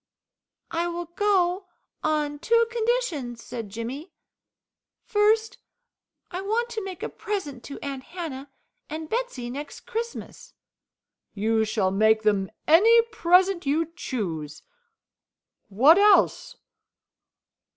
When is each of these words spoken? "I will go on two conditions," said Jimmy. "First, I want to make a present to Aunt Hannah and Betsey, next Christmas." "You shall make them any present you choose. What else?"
"I 0.71 0.87
will 0.87 1.05
go 1.05 1.67
on 2.03 2.39
two 2.39 2.65
conditions," 2.71 3.43
said 3.43 3.69
Jimmy. 3.69 4.11
"First, 5.05 5.59
I 6.31 6.41
want 6.41 6.69
to 6.71 6.83
make 6.83 7.03
a 7.03 7.07
present 7.07 7.63
to 7.65 7.77
Aunt 7.83 8.05
Hannah 8.05 8.49
and 8.89 9.09
Betsey, 9.09 9.51
next 9.51 9.81
Christmas." 9.81 10.55
"You 11.35 11.65
shall 11.65 11.91
make 11.91 12.23
them 12.23 12.49
any 12.67 13.03
present 13.11 13.67
you 13.67 13.93
choose. 13.95 14.63
What 15.69 15.99
else?" 15.99 16.55